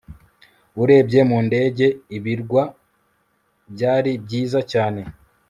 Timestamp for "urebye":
0.81-1.21